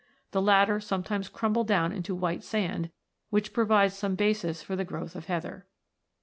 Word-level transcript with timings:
The 0.31 0.41
latter 0.41 0.79
sometimes 0.79 1.29
crumble 1.29 1.63
down 1.63 1.91
into 1.91 2.15
white 2.15 2.43
sand, 2.43 2.89
which 3.29 3.53
provides 3.53 3.93
some 3.95 4.15
basis 4.15 4.63
for 4.63 4.75
the 4.75 4.83
growth 4.83 5.15
of 5.15 5.25
heather. 5.25 5.67